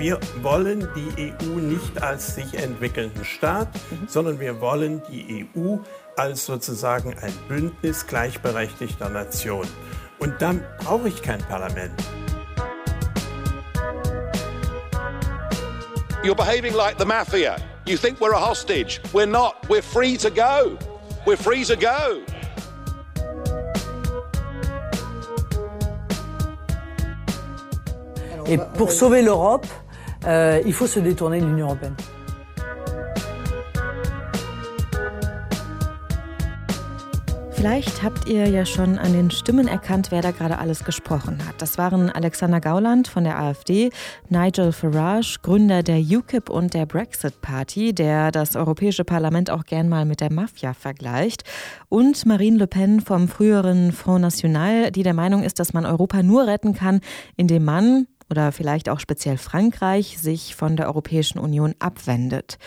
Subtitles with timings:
[0.00, 4.08] Wir wollen die EU nicht als sich entwickelnden Staat, mhm.
[4.08, 5.76] sondern wir wollen die EU
[6.16, 9.68] als sozusagen ein Bündnis gleichberechtigter Nationen.
[10.18, 11.92] Und dann brauche ich kein Parlament.
[16.24, 17.56] You're behaving like the mafia.
[17.84, 19.02] You think we're a hostage.
[19.12, 19.68] We're not.
[19.68, 20.78] We're free to go.
[21.26, 22.22] We're free to go.
[28.46, 29.66] Et pour sauver l'Europe,
[30.26, 31.96] euh, il faut se détourner de l'Union européenne.
[37.60, 41.60] Vielleicht habt ihr ja schon an den Stimmen erkannt, wer da gerade alles gesprochen hat.
[41.60, 43.90] Das waren Alexander Gauland von der AfD,
[44.30, 49.90] Nigel Farage, Gründer der UKIP und der Brexit Party, der das Europäische Parlament auch gern
[49.90, 51.44] mal mit der Mafia vergleicht,
[51.90, 56.22] und Marine Le Pen vom früheren Front National, die der Meinung ist, dass man Europa
[56.22, 57.00] nur retten kann,
[57.36, 62.58] indem man oder vielleicht auch speziell Frankreich sich von der Europäischen Union abwendet.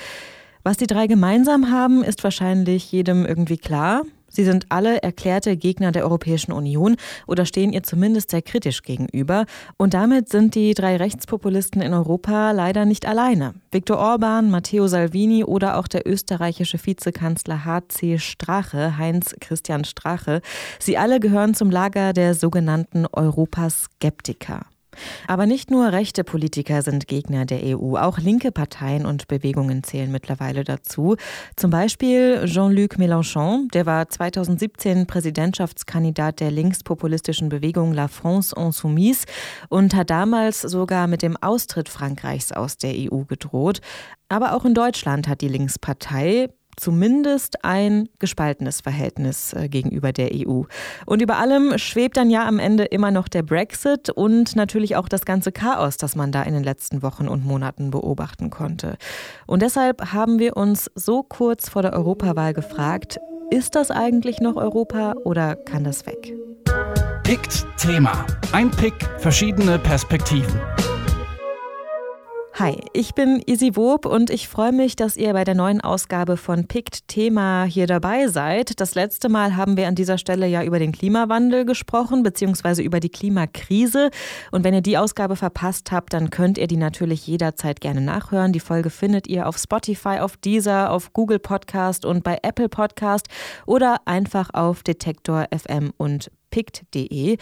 [0.63, 4.03] Was die drei gemeinsam haben, ist wahrscheinlich jedem irgendwie klar.
[4.29, 6.95] Sie sind alle erklärte Gegner der Europäischen Union
[7.27, 9.45] oder stehen ihr zumindest sehr kritisch gegenüber.
[9.77, 13.53] Und damit sind die drei Rechtspopulisten in Europa leider nicht alleine.
[13.71, 20.41] Viktor Orban, Matteo Salvini oder auch der österreichische Vizekanzler HC Strache, Heinz Christian Strache,
[20.79, 24.65] sie alle gehören zum Lager der sogenannten Europaskeptiker.
[25.27, 30.11] Aber nicht nur rechte Politiker sind Gegner der EU, auch linke Parteien und Bewegungen zählen
[30.11, 31.15] mittlerweile dazu.
[31.55, 39.25] Zum Beispiel Jean-Luc Mélenchon, der war 2017 Präsidentschaftskandidat der linkspopulistischen Bewegung La France Insoumise
[39.69, 43.81] und hat damals sogar mit dem Austritt Frankreichs aus der EU gedroht.
[44.29, 50.63] Aber auch in Deutschland hat die Linkspartei zumindest ein gespaltenes Verhältnis äh, gegenüber der EU.
[51.05, 55.07] Und über allem schwebt dann ja am Ende immer noch der Brexit und natürlich auch
[55.07, 58.97] das ganze Chaos, das man da in den letzten Wochen und Monaten beobachten konnte.
[59.45, 63.19] Und deshalb haben wir uns so kurz vor der Europawahl gefragt,
[63.49, 66.33] ist das eigentlich noch Europa oder kann das weg?
[67.23, 68.25] Pickt Thema.
[68.51, 70.59] Ein Pick, verschiedene Perspektiven.
[72.59, 76.37] Hi, ich bin Isi Wob und ich freue mich, dass ihr bei der neuen Ausgabe
[76.37, 78.79] von Pict Thema hier dabei seid.
[78.79, 82.99] Das letzte Mal haben wir an dieser Stelle ja über den Klimawandel gesprochen, beziehungsweise über
[82.99, 84.11] die Klimakrise.
[84.51, 88.53] Und wenn ihr die Ausgabe verpasst habt, dann könnt ihr die natürlich jederzeit gerne nachhören.
[88.53, 93.29] Die Folge findet ihr auf Spotify, auf Deezer, auf Google Podcast und bei Apple Podcast
[93.65, 97.39] oder einfach auf Detektor FM und pict.de.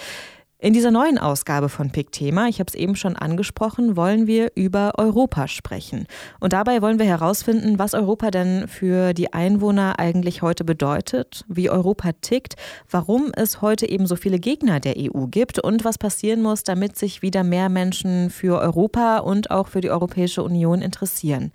[0.63, 4.51] In dieser neuen Ausgabe von Pick Thema, ich habe es eben schon angesprochen, wollen wir
[4.53, 6.05] über Europa sprechen.
[6.39, 11.71] Und dabei wollen wir herausfinden, was Europa denn für die Einwohner eigentlich heute bedeutet, wie
[11.71, 12.57] Europa tickt,
[12.91, 16.95] warum es heute eben so viele Gegner der EU gibt und was passieren muss, damit
[16.95, 21.51] sich wieder mehr Menschen für Europa und auch für die Europäische Union interessieren.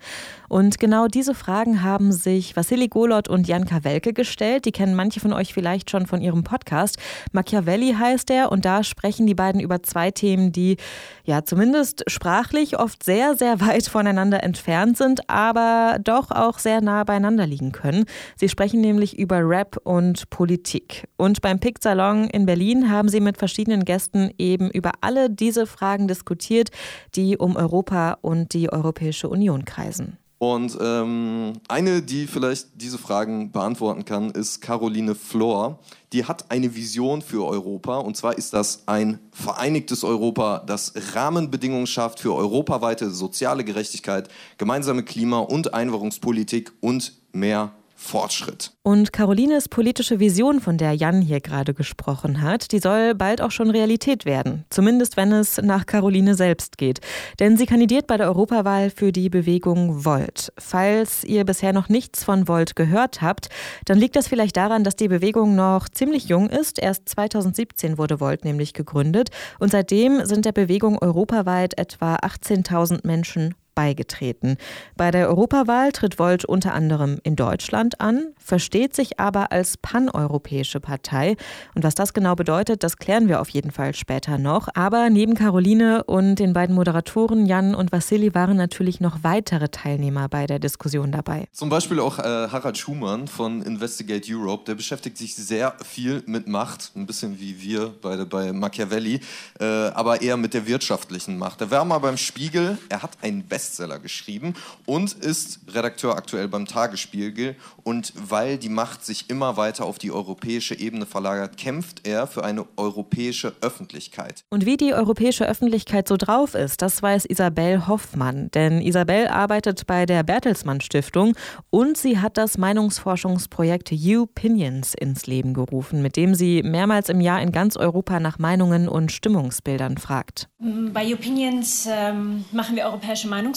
[0.49, 4.65] Und genau diese Fragen haben sich Vassili Golot und Jan Kawelke gestellt.
[4.65, 6.97] Die kennen manche von euch vielleicht schon von ihrem Podcast.
[7.31, 10.77] Machiavelli heißt er und da sprechen die beiden über zwei Themen, die
[11.23, 17.03] ja zumindest sprachlich oft sehr, sehr weit voneinander entfernt sind, aber doch auch sehr nah
[17.03, 18.05] beieinander liegen können.
[18.35, 21.07] Sie sprechen nämlich über Rap und Politik.
[21.15, 25.67] Und beim Pick Salon in Berlin haben sie mit verschiedenen Gästen eben über alle diese
[25.67, 26.69] Fragen diskutiert,
[27.15, 30.17] die um Europa und die Europäische Union kreisen.
[30.39, 35.79] Und ähm, eine, die vielleicht diese Fragen beantworten kann, ist Caroline Flor.
[36.13, 37.97] Die hat eine Vision für Europa.
[37.97, 45.03] Und zwar ist das ein vereinigtes Europa, das Rahmenbedingungen schafft für europaweite soziale Gerechtigkeit, gemeinsame
[45.03, 48.71] Klima- und Einwanderungspolitik und mehr Fortschritt.
[48.83, 53.49] Und Carolines politische Vision, von der Jan hier gerade gesprochen hat, die soll bald auch
[53.49, 54.65] schon Realität werden.
[54.69, 57.01] Zumindest wenn es nach Caroline selbst geht.
[57.39, 60.53] Denn sie kandidiert bei der Europawahl für die Bewegung Volt.
[60.59, 63.49] Falls ihr bisher noch nichts von Volt gehört habt,
[63.85, 66.79] dann liegt das vielleicht daran, dass die Bewegung noch ziemlich jung ist.
[66.79, 69.29] Erst 2017 wurde Volt nämlich gegründet.
[69.59, 74.57] Und seitdem sind der Bewegung europaweit etwa 18.000 Menschen beigetreten.
[74.95, 80.79] Bei der Europawahl tritt Volt unter anderem in Deutschland an, versteht sich aber als paneuropäische
[80.79, 81.35] Partei.
[81.75, 84.67] Und was das genau bedeutet, das klären wir auf jeden Fall später noch.
[84.73, 90.27] Aber neben Caroline und den beiden Moderatoren Jan und Vassili waren natürlich noch weitere Teilnehmer
[90.27, 91.47] bei der Diskussion dabei.
[91.51, 94.63] Zum Beispiel auch äh, Harald Schumann von Investigate Europe.
[94.65, 99.19] Der beschäftigt sich sehr viel mit Macht, ein bisschen wie wir beide bei Machiavelli,
[99.59, 101.61] äh, aber eher mit der wirtschaftlichen Macht.
[101.61, 104.53] Er war mal beim Spiegel, er hat ein Best Bestseller geschrieben
[104.85, 107.55] und ist Redakteur aktuell beim Tagesspiegel.
[107.83, 112.43] Und weil die Macht sich immer weiter auf die europäische Ebene verlagert, kämpft er für
[112.43, 114.43] eine europäische Öffentlichkeit.
[114.49, 118.49] Und wie die europäische Öffentlichkeit so drauf ist, das weiß Isabel Hoffmann.
[118.53, 121.35] Denn Isabel arbeitet bei der Bertelsmann Stiftung
[121.69, 127.41] und sie hat das Meinungsforschungsprojekt U-Pinions ins Leben gerufen, mit dem sie mehrmals im Jahr
[127.41, 130.47] in ganz Europa nach Meinungen und Stimmungsbildern fragt.
[130.59, 133.56] Bei Opinions ähm, machen wir europäische Meinungsforschung.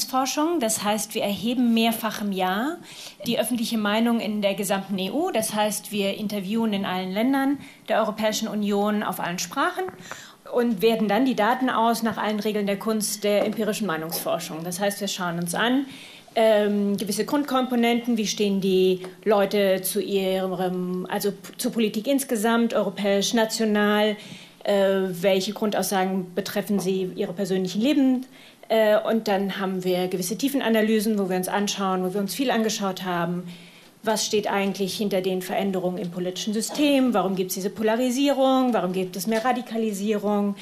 [0.60, 2.76] Das heißt, wir erheben mehrfach im Jahr
[3.26, 5.30] die öffentliche Meinung in der gesamten EU.
[5.32, 7.58] Das heißt, wir interviewen in allen Ländern
[7.88, 9.84] der Europäischen Union auf allen Sprachen
[10.52, 14.64] und werten dann die Daten aus nach allen Regeln der Kunst der empirischen Meinungsforschung.
[14.64, 15.86] Das heißt, wir schauen uns an,
[16.34, 24.16] ähm, gewisse Grundkomponenten, wie stehen die Leute zu ihrem, also zur Politik insgesamt, europäisch, national,
[24.62, 28.26] äh, welche Grundaussagen betreffen sie ihre persönlichen Leben.
[28.70, 32.52] Äh, und dann haben wir gewisse Tiefenanalysen, wo wir uns anschauen, wo wir uns viel
[32.52, 33.48] angeschaut haben.
[34.04, 37.12] Was steht eigentlich hinter den Veränderungen im politischen System?
[37.12, 38.72] Warum gibt es diese Polarisierung?
[38.72, 40.54] Warum gibt es mehr Radikalisierung?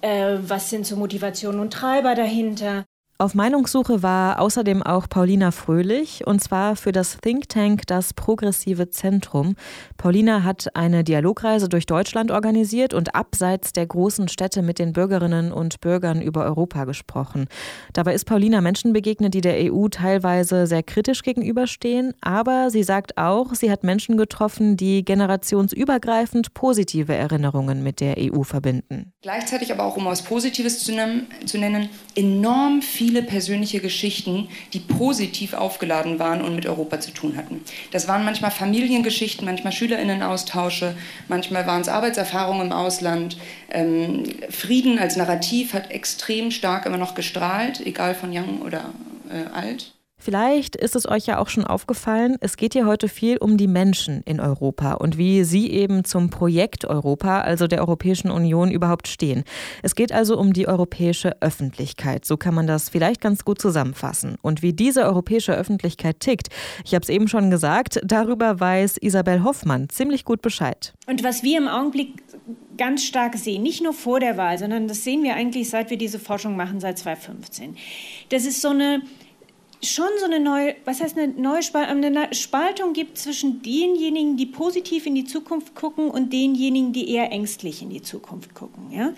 [0.00, 2.86] Äh, was sind so Motivationen und Treiber dahinter?
[3.20, 8.88] Auf Meinungssuche war außerdem auch Paulina Fröhlich, und zwar für das Think Tank Das Progressive
[8.88, 9.56] Zentrum.
[9.98, 15.52] Paulina hat eine Dialogreise durch Deutschland organisiert und abseits der großen Städte mit den Bürgerinnen
[15.52, 17.48] und Bürgern über Europa gesprochen.
[17.92, 23.18] Dabei ist Paulina Menschen begegnet, die der EU teilweise sehr kritisch gegenüberstehen, aber sie sagt
[23.18, 29.12] auch, sie hat Menschen getroffen, die generationsübergreifend positive Erinnerungen mit der EU verbinden.
[29.20, 34.46] Gleichzeitig aber auch, um was Positives zu nennen, zu nennen enorm viel viele persönliche Geschichten,
[34.72, 37.60] die positiv aufgeladen waren und mit Europa zu tun hatten.
[37.90, 40.94] Das waren manchmal Familiengeschichten, manchmal Schülerinnenaustausche,
[41.26, 43.36] manchmal waren es Arbeitserfahrungen im Ausland.
[43.72, 48.92] Ähm, Frieden als Narrativ hat extrem stark immer noch gestrahlt, egal von jung oder
[49.28, 49.92] äh, alt.
[50.20, 53.66] Vielleicht ist es euch ja auch schon aufgefallen, es geht hier heute viel um die
[53.66, 59.08] Menschen in Europa und wie sie eben zum Projekt Europa, also der Europäischen Union, überhaupt
[59.08, 59.44] stehen.
[59.82, 62.26] Es geht also um die europäische Öffentlichkeit.
[62.26, 64.36] So kann man das vielleicht ganz gut zusammenfassen.
[64.42, 66.48] Und wie diese europäische Öffentlichkeit tickt,
[66.84, 70.92] ich habe es eben schon gesagt, darüber weiß Isabel Hoffmann ziemlich gut Bescheid.
[71.06, 72.22] Und was wir im Augenblick
[72.76, 75.96] ganz stark sehen, nicht nur vor der Wahl, sondern das sehen wir eigentlich, seit wir
[75.96, 77.76] diese Forschung machen, seit 2015.
[78.28, 79.02] Das ist so eine
[79.82, 84.44] schon so eine neue, was heißt eine neue Spaltung, eine Spaltung gibt zwischen denjenigen, die
[84.44, 88.90] positiv in die Zukunft gucken und denjenigen, die eher ängstlich in die Zukunft gucken.
[88.90, 89.12] Ja?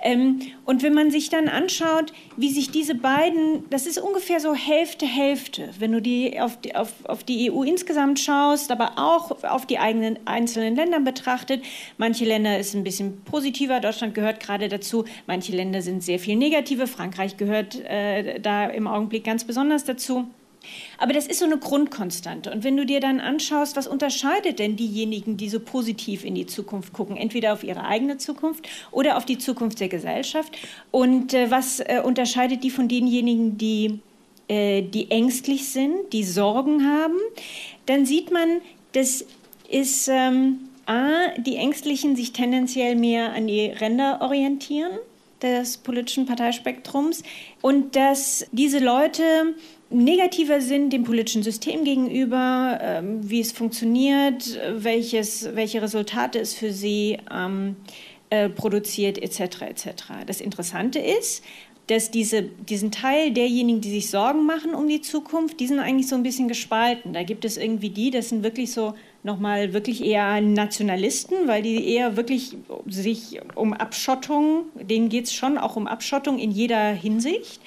[0.00, 4.54] Ähm, und wenn man sich dann anschaut, wie sich diese beiden, das ist ungefähr so
[4.54, 9.42] Hälfte, Hälfte, wenn du die auf, die, auf, auf die EU insgesamt schaust, aber auch
[9.44, 11.62] auf die eigenen einzelnen Länder betrachtet.
[11.98, 16.36] Manche Länder ist ein bisschen positiver, Deutschland gehört gerade dazu, manche Länder sind sehr viel
[16.36, 20.26] negativer, Frankreich gehört äh, da im Augenblick ganz besonders dazu dazu.
[20.98, 22.50] Aber das ist so eine Grundkonstante.
[22.50, 26.46] Und wenn du dir dann anschaust, was unterscheidet denn diejenigen, die so positiv in die
[26.46, 30.56] Zukunft gucken, entweder auf ihre eigene Zukunft oder auf die Zukunft der Gesellschaft,
[30.90, 34.00] und äh, was äh, unterscheidet die von denjenigen, die,
[34.48, 37.18] äh, die ängstlich sind, die Sorgen haben,
[37.86, 38.60] dann sieht man,
[38.90, 39.24] das
[39.70, 44.98] ist ähm, A, die Ängstlichen sich tendenziell mehr an die Ränder orientieren
[45.42, 47.22] des politischen Parteispektrums
[47.60, 49.54] und dass diese Leute
[49.90, 56.72] negativer sind dem politischen System gegenüber, ähm, wie es funktioniert, welches, welche Resultate es für
[56.72, 57.76] sie ähm,
[58.30, 59.62] äh, produziert, etc.
[59.62, 59.86] etc.
[60.26, 61.44] Das Interessante ist,
[61.86, 66.08] dass diese, diesen Teil derjenigen, die sich Sorgen machen um die Zukunft, die sind eigentlich
[66.08, 67.12] so ein bisschen gespalten.
[67.12, 71.88] Da gibt es irgendwie die, das sind wirklich so nochmal wirklich eher Nationalisten, weil die
[71.94, 77.60] eher wirklich sich um Abschottung, denen geht es schon auch um Abschottung in jeder Hinsicht.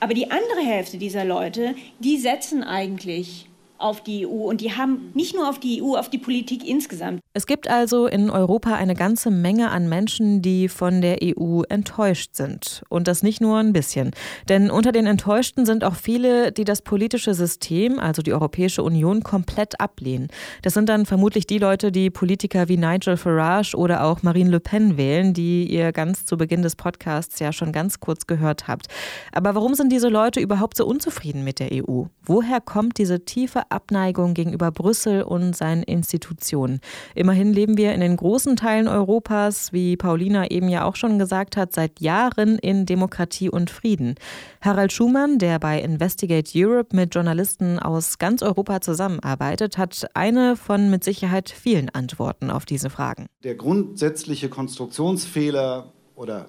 [0.00, 3.48] Aber die andere Hälfte dieser Leute, die setzen eigentlich
[3.84, 7.20] auf die EU und die haben nicht nur auf die EU, auf die Politik insgesamt.
[7.34, 12.34] Es gibt also in Europa eine ganze Menge an Menschen, die von der EU enttäuscht
[12.34, 12.82] sind.
[12.88, 14.12] Und das nicht nur ein bisschen.
[14.48, 19.22] Denn unter den Enttäuschten sind auch viele, die das politische System, also die Europäische Union,
[19.22, 20.28] komplett ablehnen.
[20.62, 24.60] Das sind dann vermutlich die Leute, die Politiker wie Nigel Farage oder auch Marine Le
[24.60, 28.86] Pen wählen, die ihr ganz zu Beginn des Podcasts ja schon ganz kurz gehört habt.
[29.32, 32.04] Aber warum sind diese Leute überhaupt so unzufrieden mit der EU?
[32.24, 36.80] Woher kommt diese tiefe Abneigung gegenüber Brüssel und seinen Institutionen.
[37.14, 41.56] Immerhin leben wir in den großen Teilen Europas, wie Paulina eben ja auch schon gesagt
[41.56, 44.14] hat, seit Jahren in Demokratie und Frieden.
[44.60, 50.90] Harald Schumann, der bei Investigate Europe mit Journalisten aus ganz Europa zusammenarbeitet, hat eine von
[50.90, 53.26] mit Sicherheit vielen Antworten auf diese Fragen.
[53.42, 56.46] Der grundsätzliche Konstruktionsfehler oder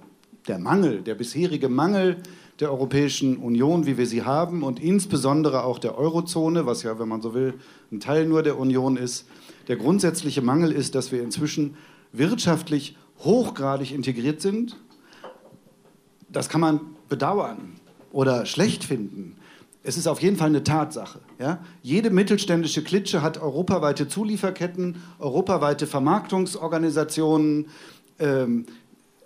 [0.48, 2.18] der Mangel, der bisherige Mangel
[2.60, 7.10] der Europäischen Union, wie wir sie haben, und insbesondere auch der Eurozone, was ja, wenn
[7.10, 7.56] man so will,
[7.92, 9.28] ein Teil nur der Union ist.
[9.68, 11.76] Der grundsätzliche Mangel ist, dass wir inzwischen
[12.12, 14.78] wirtschaftlich hochgradig integriert sind.
[16.30, 17.74] Das kann man bedauern
[18.12, 19.36] oder schlecht finden.
[19.84, 21.20] Es ist auf jeden Fall eine Tatsache.
[21.40, 21.60] Ja?
[21.84, 27.68] Jede mittelständische Klitsche hat europaweite Zulieferketten, europaweite Vermarktungsorganisationen.
[28.18, 28.66] Ähm,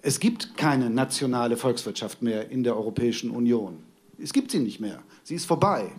[0.02, 3.80] es gibt keine nationale Volkswirtschaft mehr in der Europäischen Union.
[4.22, 5.02] Es gibt sie nicht mehr.
[5.24, 5.92] Sie ist vorbei.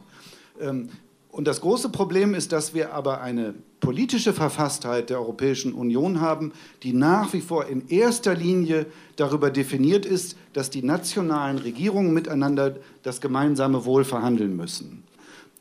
[0.60, 0.88] Ähm,
[1.32, 6.52] und das große Problem ist, dass wir aber eine politische Verfasstheit der Europäischen Union haben,
[6.82, 12.76] die nach wie vor in erster Linie darüber definiert ist, dass die nationalen Regierungen miteinander
[13.02, 15.04] das gemeinsame Wohl verhandeln müssen.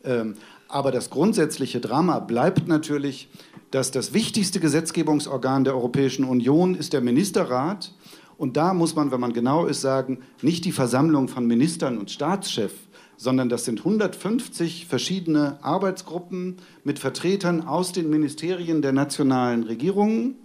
[0.04, 0.36] Ähm,
[0.68, 3.30] aber das grundsätzliche Drama bleibt natürlich,
[3.72, 7.94] dass das wichtigste Gesetzgebungsorgan der Europäischen Union ist der Ministerrat
[8.40, 12.10] und da muss man, wenn man genau ist, sagen, nicht die Versammlung von Ministern und
[12.10, 16.56] Staatschefs, sondern das sind 150 verschiedene Arbeitsgruppen
[16.86, 20.36] mit Vertretern aus den Ministerien der nationalen Regierungen,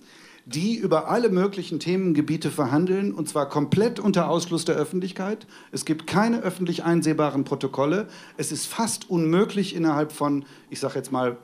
[0.44, 5.46] die über alle möglichen Themengebiete verhandeln, und zwar komplett unter Ausschluss der Öffentlichkeit.
[5.70, 8.08] Es gibt keine öffentlich einsehbaren Protokolle.
[8.36, 11.38] Es ist fast unmöglich innerhalb von, ich sage jetzt mal,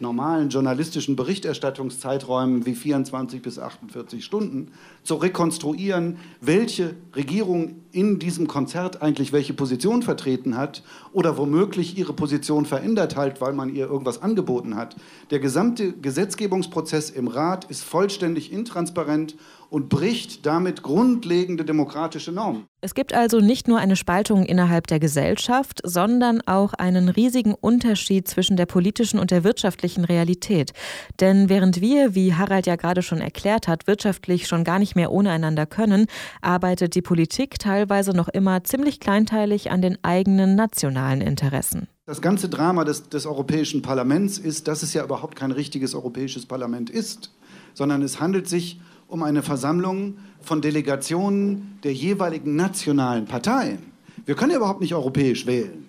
[0.00, 4.72] normalen journalistischen Berichterstattungszeiträumen wie 24 bis 48 Stunden
[5.04, 10.82] zu rekonstruieren, welche Regierung in diesem Konzert eigentlich welche Position vertreten hat
[11.12, 14.96] oder womöglich ihre Position verändert hat, weil man ihr irgendwas angeboten hat.
[15.30, 19.36] Der gesamte Gesetzgebungsprozess im Rat ist vollständig intransparent
[19.74, 22.66] und bricht damit grundlegende demokratische Normen.
[22.80, 28.28] Es gibt also nicht nur eine Spaltung innerhalb der Gesellschaft, sondern auch einen riesigen Unterschied
[28.28, 30.74] zwischen der politischen und der wirtschaftlichen Realität.
[31.18, 35.10] Denn während wir, wie Harald ja gerade schon erklärt hat, wirtschaftlich schon gar nicht mehr
[35.10, 36.06] ohne einander können,
[36.40, 41.88] arbeitet die Politik teilweise noch immer ziemlich kleinteilig an den eigenen nationalen Interessen.
[42.06, 46.46] Das ganze Drama des, des Europäischen Parlaments ist, dass es ja überhaupt kein richtiges Europäisches
[46.46, 47.32] Parlament ist,
[47.72, 53.78] sondern es handelt sich um um eine Versammlung von Delegationen der jeweiligen nationalen Parteien.
[54.26, 55.86] Wir können ja überhaupt nicht europäisch wählen.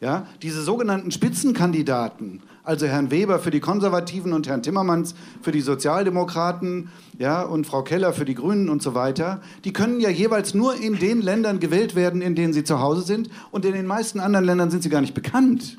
[0.00, 0.28] Ja?
[0.42, 6.90] Diese sogenannten Spitzenkandidaten, also Herrn Weber für die Konservativen und Herrn Timmermans für die Sozialdemokraten
[7.18, 10.76] ja, und Frau Keller für die Grünen und so weiter, die können ja jeweils nur
[10.76, 13.30] in den Ländern gewählt werden, in denen sie zu Hause sind.
[13.50, 15.76] Und in den meisten anderen Ländern sind sie gar nicht bekannt.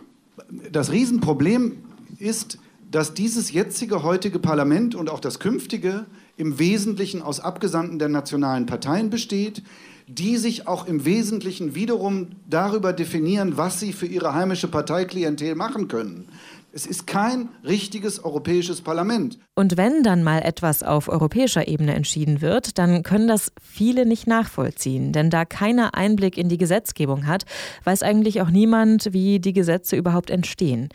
[0.69, 1.77] Das Riesenproblem
[2.19, 2.57] ist,
[2.91, 6.05] dass dieses jetzige, heutige Parlament und auch das künftige
[6.41, 9.61] im Wesentlichen aus Abgesandten der nationalen Parteien besteht,
[10.07, 15.87] die sich auch im Wesentlichen wiederum darüber definieren, was sie für ihre heimische Parteiklientel machen
[15.87, 16.27] können.
[16.73, 19.37] Es ist kein richtiges europäisches Parlament.
[19.55, 24.25] Und wenn dann mal etwas auf europäischer Ebene entschieden wird, dann können das viele nicht
[24.25, 25.11] nachvollziehen.
[25.11, 27.43] Denn da keiner Einblick in die Gesetzgebung hat,
[27.83, 30.89] weiß eigentlich auch niemand, wie die Gesetze überhaupt entstehen.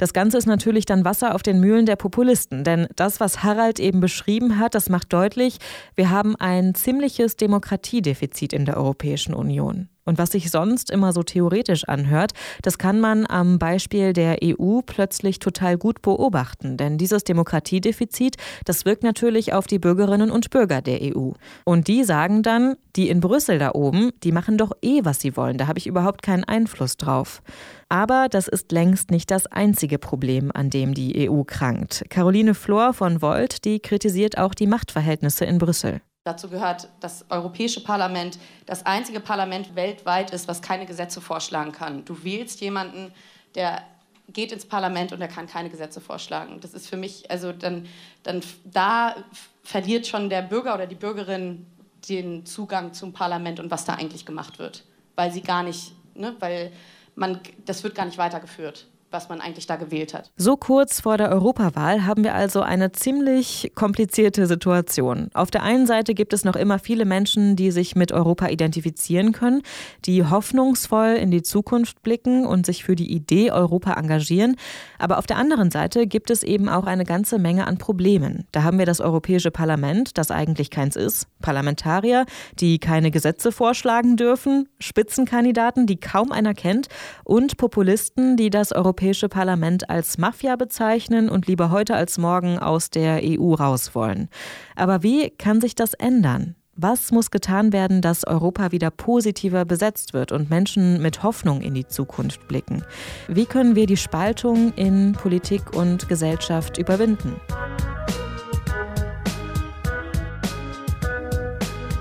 [0.00, 3.78] Das Ganze ist natürlich dann Wasser auf den Mühlen der Populisten, denn das, was Harald
[3.78, 5.58] eben beschrieben hat, das macht deutlich,
[5.94, 9.90] wir haben ein ziemliches Demokratiedefizit in der Europäischen Union.
[10.10, 14.80] Und was sich sonst immer so theoretisch anhört, das kann man am Beispiel der EU
[14.84, 16.76] plötzlich total gut beobachten.
[16.76, 21.30] Denn dieses Demokratiedefizit, das wirkt natürlich auf die Bürgerinnen und Bürger der EU.
[21.62, 25.36] Und die sagen dann, die in Brüssel da oben, die machen doch eh, was sie
[25.36, 25.58] wollen.
[25.58, 27.40] Da habe ich überhaupt keinen Einfluss drauf.
[27.88, 32.04] Aber das ist längst nicht das einzige Problem, an dem die EU krankt.
[32.08, 36.00] Caroline Flor von Volt, die kritisiert auch die Machtverhältnisse in Brüssel.
[36.24, 42.04] Dazu gehört das Europäische Parlament, das einzige Parlament weltweit ist, was keine Gesetze vorschlagen kann.
[42.04, 43.10] Du wählst jemanden,
[43.54, 43.82] der
[44.28, 46.60] geht ins Parlament und er kann keine Gesetze vorschlagen.
[46.60, 47.88] Das ist für mich, also dann,
[48.22, 49.16] dann da
[49.62, 51.66] verliert schon der Bürger oder die Bürgerin
[52.08, 54.84] den Zugang zum Parlament und was da eigentlich gemacht wird,
[55.16, 56.70] weil sie gar nicht, ne, weil
[57.14, 60.30] man, das wird gar nicht weitergeführt was man eigentlich da gewählt hat.
[60.36, 65.30] So kurz vor der Europawahl haben wir also eine ziemlich komplizierte Situation.
[65.34, 69.32] Auf der einen Seite gibt es noch immer viele Menschen, die sich mit Europa identifizieren
[69.32, 69.62] können,
[70.04, 74.56] die hoffnungsvoll in die Zukunft blicken und sich für die Idee Europa engagieren.
[74.98, 78.46] Aber auf der anderen Seite gibt es eben auch eine ganze Menge an Problemen.
[78.52, 82.26] Da haben wir das Europäische Parlament, das eigentlich keins ist, Parlamentarier,
[82.60, 86.88] die keine Gesetze vorschlagen dürfen, Spitzenkandidaten, die kaum einer kennt
[87.24, 92.58] und Populisten, die das Europäische Europäische Parlament als Mafia bezeichnen und lieber heute als morgen
[92.58, 94.28] aus der EU raus wollen.
[94.76, 96.54] Aber wie kann sich das ändern?
[96.76, 101.72] Was muss getan werden, dass Europa wieder positiver besetzt wird und Menschen mit Hoffnung in
[101.72, 102.84] die Zukunft blicken?
[103.26, 107.40] Wie können wir die Spaltung in Politik und Gesellschaft überwinden?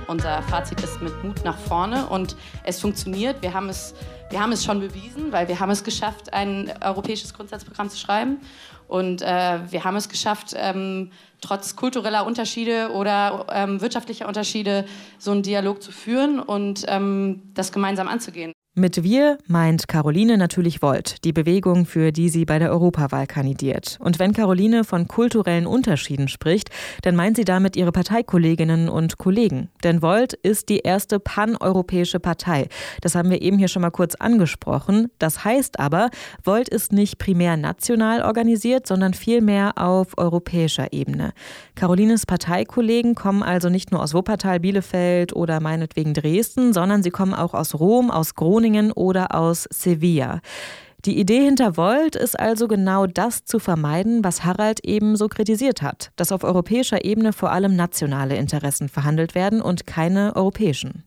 [0.09, 3.41] unser Fazit ist mit Mut nach vorne und es funktioniert.
[3.41, 3.93] Wir haben es,
[4.29, 8.37] wir haben es schon bewiesen, weil wir haben es geschafft, ein europäisches Grundsatzprogramm zu schreiben.
[8.87, 14.85] Und äh, wir haben es geschafft, ähm, trotz kultureller Unterschiede oder ähm, wirtschaftlicher Unterschiede
[15.19, 18.53] so einen Dialog zu führen und ähm, das gemeinsam anzugehen.
[18.79, 23.97] Mit wir meint Caroline natürlich Volt, die Bewegung, für die sie bei der Europawahl kandidiert.
[23.99, 26.69] Und wenn Caroline von kulturellen Unterschieden spricht,
[27.01, 29.67] dann meint sie damit ihre Parteikolleginnen und Kollegen.
[29.83, 32.69] Denn Volt ist die erste paneuropäische Partei.
[33.01, 35.11] Das haben wir eben hier schon mal kurz angesprochen.
[35.19, 36.09] Das heißt aber,
[36.45, 41.33] Volt ist nicht primär national organisiert, sondern vielmehr auf europäischer Ebene.
[41.75, 47.33] Carolines Parteikollegen kommen also nicht nur aus Wuppertal, Bielefeld oder meinetwegen Dresden, sondern sie kommen
[47.33, 50.41] auch aus Rom, aus Groningen, Groningen oder aus Sevilla.
[51.05, 55.81] Die Idee hinter Volt ist also genau das zu vermeiden, was Harald eben so kritisiert
[55.81, 61.03] hat, dass auf europäischer Ebene vor allem nationale Interessen verhandelt werden und keine europäischen.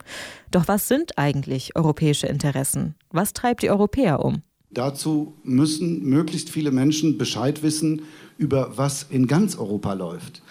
[0.50, 2.95] Doch was sind eigentlich europäische Interessen?
[3.11, 4.42] Was treibt die Europäer um?
[4.71, 8.02] Dazu müssen möglichst viele Menschen Bescheid wissen
[8.38, 10.42] über was in ganz Europa läuft.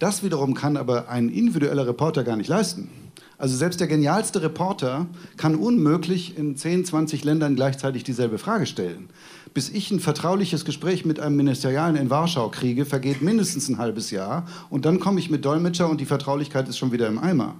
[0.00, 2.90] Das wiederum kann aber ein individueller Reporter gar nicht leisten.
[3.38, 9.10] Also selbst der genialste Reporter kann unmöglich in 10, 20 Ländern gleichzeitig dieselbe Frage stellen.
[9.54, 14.10] Bis ich ein vertrauliches Gespräch mit einem Ministerialen in Warschau kriege, vergeht mindestens ein halbes
[14.10, 17.54] Jahr und dann komme ich mit Dolmetscher und die Vertraulichkeit ist schon wieder im Eimer.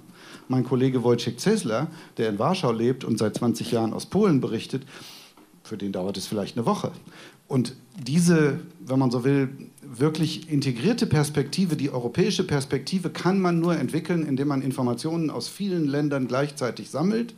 [0.49, 4.85] Mein Kollege Wojciech Cesler, der in Warschau lebt und seit 20 Jahren aus Polen berichtet,
[5.63, 6.91] für den dauert es vielleicht eine Woche.
[7.49, 9.49] Und diese, wenn man so will,
[9.83, 15.89] wirklich integrierte Perspektive, die europäische Perspektive, kann man nur entwickeln, indem man Informationen aus vielen
[15.89, 17.35] Ländern gleichzeitig sammelt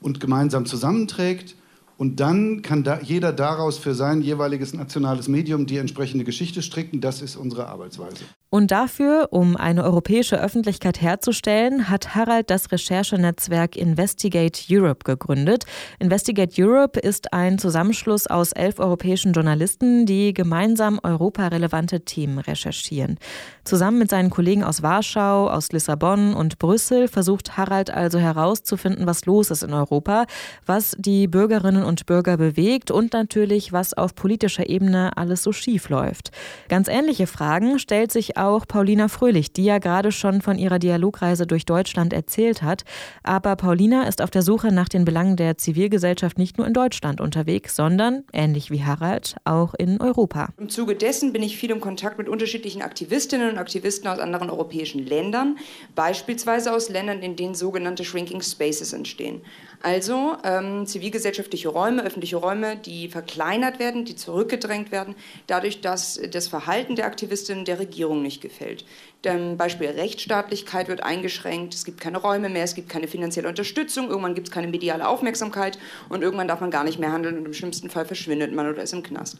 [0.00, 1.56] und gemeinsam zusammenträgt.
[1.98, 7.00] Und dann kann da jeder daraus für sein jeweiliges nationales Medium die entsprechende Geschichte stricken.
[7.00, 8.22] Das ist unsere Arbeitsweise.
[8.50, 15.64] Und dafür, um eine europäische Öffentlichkeit herzustellen, hat Harald das Recherchenetzwerk Investigate Europe gegründet.
[15.98, 23.18] Investigate Europe ist ein Zusammenschluss aus elf europäischen Journalisten, die gemeinsam europarelevante Themen recherchieren.
[23.64, 29.26] Zusammen mit seinen Kollegen aus Warschau, aus Lissabon und Brüssel versucht Harald also herauszufinden, was
[29.26, 30.26] los ist in Europa,
[30.64, 35.88] was die Bürgerinnen und Bürger bewegt und natürlich, was auf politischer Ebene alles so schief
[35.88, 36.30] läuft.
[36.68, 41.46] Ganz ähnliche Fragen stellt sich auch Paulina Fröhlich, die ja gerade schon von ihrer Dialogreise
[41.46, 42.84] durch Deutschland erzählt hat.
[43.22, 47.20] Aber Paulina ist auf der Suche nach den Belangen der Zivilgesellschaft nicht nur in Deutschland
[47.20, 50.48] unterwegs, sondern, ähnlich wie Harald, auch in Europa.
[50.58, 54.50] Im Zuge dessen bin ich viel in Kontakt mit unterschiedlichen Aktivistinnen und Aktivisten aus anderen
[54.50, 55.56] europäischen Ländern,
[55.94, 59.40] beispielsweise aus Ländern, in denen sogenannte Shrinking Spaces entstehen.
[59.82, 65.14] Also ähm, zivilgesellschaftliche Räume, öffentliche Räume, die verkleinert werden, die zurückgedrängt werden,
[65.46, 68.84] dadurch, dass das Verhalten der Aktivistinnen der Regierung nicht gefällt.
[69.24, 74.08] Dem Beispiel Rechtsstaatlichkeit wird eingeschränkt, es gibt keine Räume mehr, es gibt keine finanzielle Unterstützung,
[74.08, 77.46] irgendwann gibt es keine mediale Aufmerksamkeit und irgendwann darf man gar nicht mehr handeln und
[77.46, 79.38] im schlimmsten Fall verschwindet man oder ist im Knast.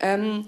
[0.00, 0.44] Ähm,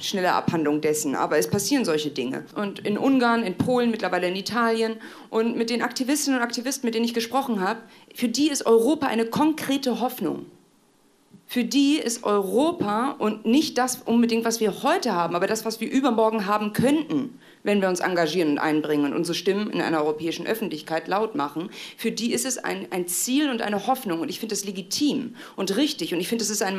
[0.00, 1.14] schnelle Abhandlung dessen.
[1.14, 2.44] Aber es passieren solche Dinge.
[2.54, 4.96] Und in Ungarn, in Polen, mittlerweile in Italien.
[5.28, 7.80] Und mit den Aktivistinnen und Aktivisten, mit denen ich gesprochen habe,
[8.14, 10.46] für die ist Europa eine konkrete Hoffnung.
[11.46, 15.80] Für die ist Europa und nicht das unbedingt, was wir heute haben, aber das, was
[15.80, 19.98] wir übermorgen haben könnten, wenn wir uns engagieren und einbringen und unsere Stimmen in einer
[19.98, 24.20] europäischen Öffentlichkeit laut machen, für die ist es ein, ein Ziel und eine Hoffnung.
[24.20, 26.14] Und ich finde das legitim und richtig.
[26.14, 26.76] Und ich finde, das, ist ein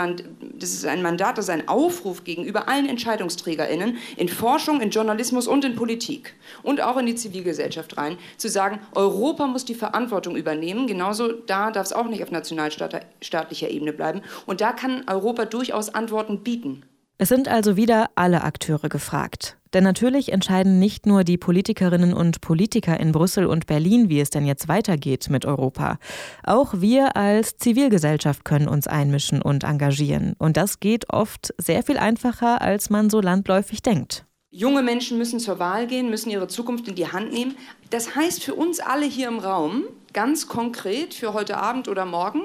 [0.57, 5.47] das ist ein Mandat, das ist ein Aufruf gegenüber allen EntscheidungsträgerInnen in Forschung, in Journalismus
[5.47, 10.35] und in Politik und auch in die Zivilgesellschaft rein, zu sagen, Europa muss die Verantwortung
[10.35, 10.87] übernehmen.
[10.87, 14.21] Genauso da darf es auch nicht auf nationalstaatlicher Ebene bleiben.
[14.45, 16.83] Und da kann Europa durchaus Antworten bieten.
[17.21, 19.55] Es sind also wieder alle Akteure gefragt.
[19.75, 24.31] Denn natürlich entscheiden nicht nur die Politikerinnen und Politiker in Brüssel und Berlin, wie es
[24.31, 25.99] denn jetzt weitergeht mit Europa.
[26.43, 30.33] Auch wir als Zivilgesellschaft können uns einmischen und engagieren.
[30.39, 34.25] Und das geht oft sehr viel einfacher, als man so landläufig denkt.
[34.49, 37.55] Junge Menschen müssen zur Wahl gehen, müssen ihre Zukunft in die Hand nehmen.
[37.91, 42.41] Das heißt für uns alle hier im Raum, ganz konkret für heute Abend oder morgen,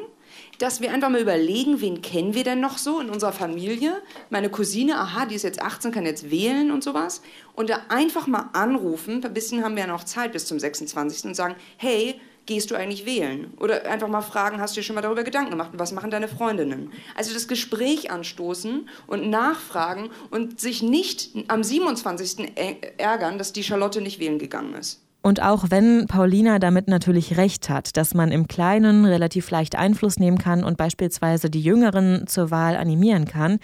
[0.59, 4.03] dass wir einfach mal überlegen, wen kennen wir denn noch so in unserer Familie?
[4.31, 7.23] Meine Cousine, aha, die ist jetzt 18, kann jetzt wählen und sowas.
[7.55, 11.27] Und da einfach mal anrufen, ein bisschen haben wir ja noch Zeit bis zum 26.
[11.27, 13.53] und sagen, hey, gehst du eigentlich wählen?
[13.59, 15.73] Oder einfach mal fragen, hast du dir schon mal darüber Gedanken gemacht?
[15.73, 16.93] Und was machen deine Freundinnen?
[17.15, 22.53] Also das Gespräch anstoßen und nachfragen und sich nicht am 27.
[22.97, 25.06] ärgern, dass die Charlotte nicht wählen gegangen ist.
[25.27, 30.21] Und auch wenn Paulina damit natürlich recht hat, dass man im Kleinen relativ leicht Einfluss
[30.21, 33.59] nehmen kann und beispielsweise die Jüngeren zur Wahl animieren kann,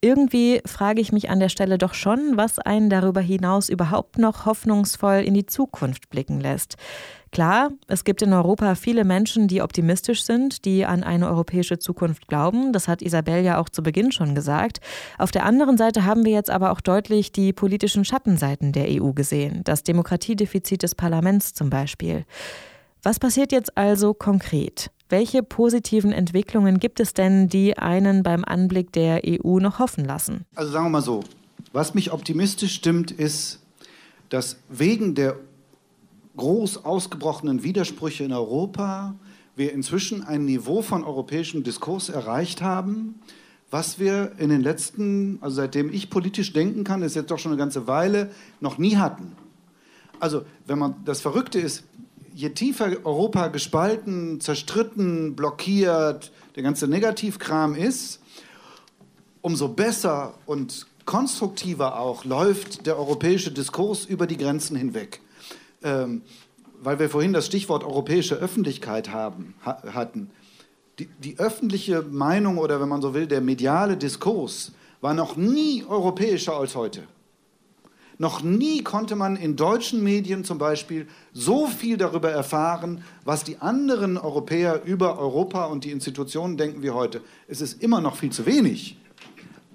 [0.00, 4.44] Irgendwie frage ich mich an der Stelle doch schon, was einen darüber hinaus überhaupt noch
[4.44, 6.76] hoffnungsvoll in die Zukunft blicken lässt.
[7.32, 12.28] Klar, es gibt in Europa viele Menschen, die optimistisch sind, die an eine europäische Zukunft
[12.28, 12.72] glauben.
[12.72, 14.80] Das hat Isabel ja auch zu Beginn schon gesagt.
[15.18, 19.12] Auf der anderen Seite haben wir jetzt aber auch deutlich die politischen Schattenseiten der EU
[19.12, 19.62] gesehen.
[19.64, 22.24] Das Demokratiedefizit des Parlaments zum Beispiel.
[23.02, 24.90] Was passiert jetzt also konkret?
[25.08, 30.44] Welche positiven Entwicklungen gibt es denn, die einen beim Anblick der EU noch hoffen lassen?
[30.54, 31.22] Also sagen wir mal so,
[31.72, 33.60] was mich optimistisch stimmt, ist,
[34.30, 35.36] dass wegen der
[36.36, 39.14] groß ausgebrochenen Widersprüche in Europa
[39.54, 43.20] wir inzwischen ein Niveau von europäischem Diskurs erreicht haben,
[43.70, 47.52] was wir in den letzten, also seitdem ich politisch denken kann, ist jetzt doch schon
[47.52, 49.32] eine ganze Weile, noch nie hatten.
[50.20, 51.84] Also, wenn man das Verrückte ist,
[52.36, 58.20] je tiefer Europa gespalten, zerstritten, blockiert, der ganze Negativkram ist,
[59.40, 65.20] umso besser und konstruktiver auch läuft der europäische Diskurs über die Grenzen hinweg
[65.82, 66.22] ähm,
[66.82, 70.30] weil wir vorhin das Stichwort europäische Öffentlichkeit haben, ha hatten.
[70.98, 75.84] Die, die öffentliche Meinung oder wenn man so will, der mediale Diskurs war noch nie
[75.86, 77.02] europäischer als heute.
[78.18, 83.58] Noch nie konnte man in deutschen Medien zum Beispiel so viel darüber erfahren, was die
[83.58, 87.20] anderen Europäer über Europa und die Institutionen denken wie heute.
[87.46, 88.98] Es ist immer noch viel zu wenig,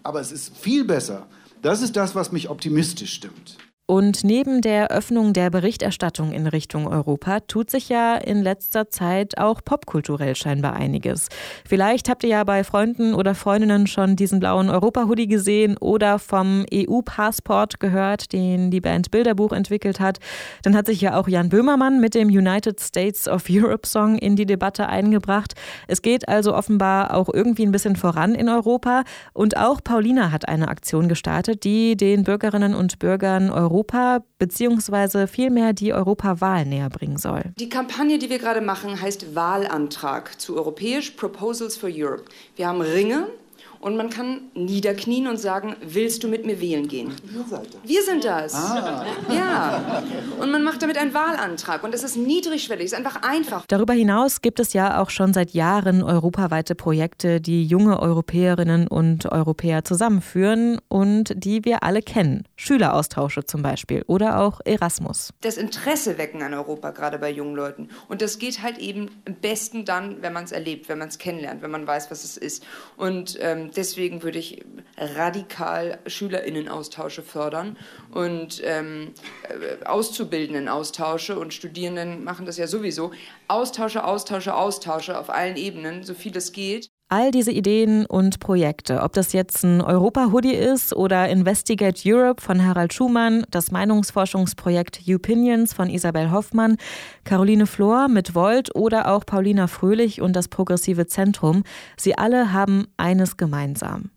[0.02, 1.28] aber es ist viel besser.
[1.62, 3.58] Das ist das, was mich optimistisch stimmt.
[3.88, 9.38] Und neben der Öffnung der Berichterstattung in Richtung Europa tut sich ja in letzter Zeit
[9.38, 11.28] auch popkulturell scheinbar einiges.
[11.68, 16.66] Vielleicht habt ihr ja bei Freunden oder Freundinnen schon diesen blauen Europa-Hoodie gesehen oder vom
[16.74, 20.20] EU-Passport gehört, den die Band Bilderbuch entwickelt hat.
[20.64, 24.38] Dann hat sich ja auch Jan Böhmermann mit dem United States of Europe Song in
[24.38, 25.54] die Debatte eingebracht.
[25.90, 29.04] Es geht also offenbar auch irgendwie ein bisschen voran in Europa.
[29.34, 35.28] Und auch Paulina hat eine Aktion gestartet, die den Bürgerinnen und Bürgern Europa Europa beziehungsweise
[35.28, 37.44] vielmehr die Europawahl näher bringen soll.
[37.58, 42.26] Die Kampagne, die wir gerade machen, heißt Wahlantrag zu Europäisch Proposals for Europe.
[42.58, 43.28] Wir haben Ringe
[43.82, 47.14] und man kann niederknien und sagen, willst du mit mir wählen gehen?
[47.84, 48.54] Wir sind das.
[48.54, 49.06] Ah.
[49.30, 50.04] Ja.
[50.40, 53.66] Und man macht damit einen Wahlantrag und es ist niedrigschwellig, es ist einfach einfach.
[53.68, 59.32] Darüber hinaus gibt es ja auch schon seit Jahren europaweite Projekte, die junge Europäerinnen und
[59.32, 62.48] Europäer zusammenführen und die wir alle kennen.
[62.56, 65.34] Schüleraustausche zum Beispiel oder auch Erasmus.
[65.42, 67.90] Das Interesse wecken an Europa, gerade bei jungen Leuten.
[68.08, 71.18] Und das geht halt eben am besten dann, wenn man es erlebt, wenn man es
[71.18, 72.64] kennenlernt, wenn man weiß, was es ist.
[72.98, 74.64] Und ähm, deswegen würde ich
[74.98, 77.78] radikal SchülerInnen-Austausche fördern
[78.12, 79.14] und ähm,
[79.50, 83.12] äh, Auszubildenden-Austausche und Studierenden machen das ja sowieso.
[83.48, 86.91] Austausche, Austausche, Austausche auf allen Ebenen, so viel es geht.
[87.14, 92.66] All diese Ideen und Projekte, ob das jetzt ein Europa-Hoodie ist oder Investigate Europe von
[92.66, 96.78] Harald Schumann, das Meinungsforschungsprojekt Opinions von Isabel Hoffmann,
[97.26, 101.64] Caroline Flor mit Volt oder auch Paulina Fröhlich und das Progressive Zentrum,
[101.98, 104.12] sie alle haben eines gemeinsam.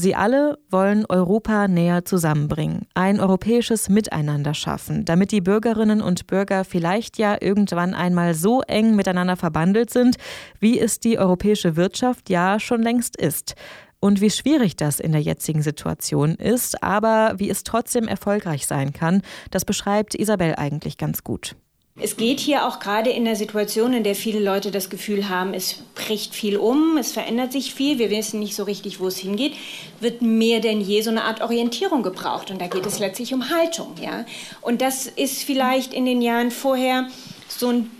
[0.00, 6.62] Sie alle wollen Europa näher zusammenbringen, ein europäisches Miteinander schaffen, damit die Bürgerinnen und Bürger
[6.62, 10.14] vielleicht ja irgendwann einmal so eng miteinander verbandelt sind,
[10.60, 13.56] wie es die europäische Wirtschaft ja schon längst ist.
[13.98, 18.92] Und wie schwierig das in der jetzigen Situation ist, aber wie es trotzdem erfolgreich sein
[18.92, 21.56] kann, das beschreibt Isabel eigentlich ganz gut.
[22.00, 25.52] Es geht hier auch gerade in der Situation, in der viele Leute das Gefühl haben,
[25.52, 29.18] es bricht viel um, es verändert sich viel, wir wissen nicht so richtig, wo es
[29.18, 29.54] hingeht,
[30.00, 32.50] wird mehr denn je so eine Art Orientierung gebraucht.
[32.50, 33.94] Und da geht es letztlich um Haltung.
[34.00, 34.24] Ja?
[34.60, 37.08] Und das ist vielleicht in den Jahren vorher
[37.48, 37.90] so ein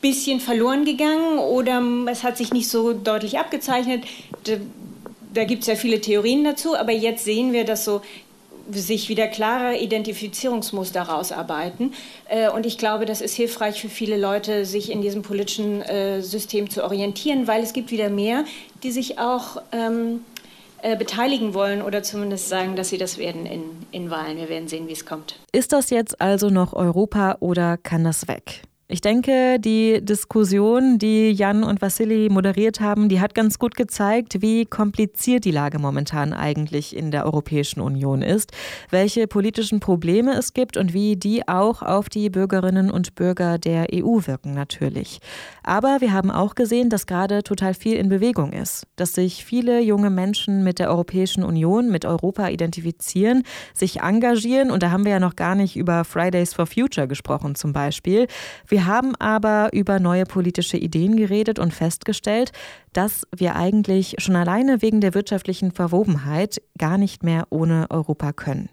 [0.00, 4.04] bisschen verloren gegangen oder es hat sich nicht so deutlich abgezeichnet.
[5.34, 8.02] Da, gibt es ja viele Theorien dazu, aber jetzt sehen wir, dass so
[8.70, 11.92] sich wieder klare Identifizierungsmuster rausarbeiten.
[12.28, 16.22] Äh, und ich glaube, das ist hilfreich für viele Leute, sich in diesem politischen äh,
[16.22, 18.44] System zu orientieren, weil es gibt wieder mehr,
[18.82, 20.20] die sich auch ähm,
[20.82, 24.36] äh, beteiligen wollen oder zumindest sagen, dass sie das werden in, in Wahlen.
[24.36, 25.36] Wir werden sehen, wie es kommt.
[25.50, 28.62] Ist das jetzt also noch Europa oder kann das weg?
[28.86, 34.42] Ich denke, die Diskussion, die Jan und Vassili moderiert haben, die hat ganz gut gezeigt,
[34.42, 38.52] wie kompliziert die Lage momentan eigentlich in der Europäischen Union ist,
[38.90, 43.86] welche politischen Probleme es gibt und wie die auch auf die Bürgerinnen und Bürger der
[43.90, 45.20] EU wirken natürlich.
[45.62, 49.80] Aber wir haben auch gesehen, dass gerade total viel in Bewegung ist, dass sich viele
[49.80, 54.70] junge Menschen mit der Europäischen Union, mit Europa identifizieren, sich engagieren.
[54.70, 58.26] Und da haben wir ja noch gar nicht über Fridays for Future gesprochen zum Beispiel.
[58.68, 62.52] Wir haben aber über neue politische Ideen geredet und festgestellt,
[62.92, 68.68] dass wir eigentlich schon alleine wegen der wirtschaftlichen Verwobenheit gar nicht mehr ohne Europa können.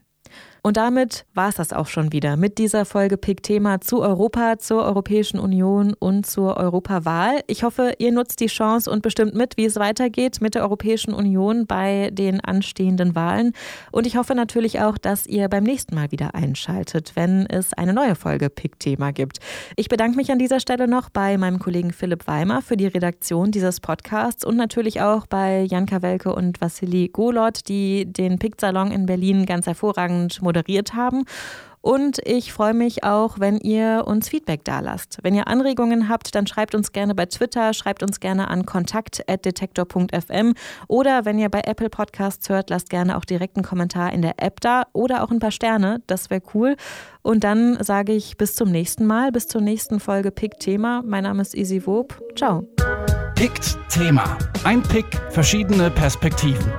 [0.63, 4.59] Und damit war es das auch schon wieder mit dieser Folge Pick Thema zu Europa,
[4.59, 7.39] zur Europäischen Union und zur Europawahl.
[7.47, 11.15] Ich hoffe, ihr nutzt die Chance und bestimmt mit, wie es weitergeht mit der Europäischen
[11.15, 13.53] Union bei den anstehenden Wahlen.
[13.91, 17.93] Und ich hoffe natürlich auch, dass ihr beim nächsten Mal wieder einschaltet, wenn es eine
[17.93, 19.39] neue Folge Pick Thema gibt.
[19.77, 23.49] Ich bedanke mich an dieser Stelle noch bei meinem Kollegen Philipp Weimer für die Redaktion
[23.49, 28.91] dieses Podcasts und natürlich auch bei Janka Welke und Vassili Golot, die den Pick Salon
[28.91, 31.23] in Berlin ganz hervorragend moderiert haben.
[31.81, 35.17] Und ich freue mich auch, wenn ihr uns Feedback da lasst.
[35.23, 40.53] Wenn ihr Anregungen habt, dann schreibt uns gerne bei Twitter, schreibt uns gerne an kontakt.detektor.fm
[40.87, 44.35] oder wenn ihr bei Apple Podcasts hört, lasst gerne auch direkt einen Kommentar in der
[44.37, 46.03] App da oder auch ein paar Sterne.
[46.05, 46.75] Das wäre cool.
[47.23, 51.01] Und dann sage ich bis zum nächsten Mal, bis zur nächsten Folge Pick Thema.
[51.03, 52.21] Mein Name ist Easy Wob.
[52.35, 52.67] Ciao.
[53.33, 54.37] Pickt Thema.
[54.63, 56.71] Ein Pick, verschiedene Perspektiven.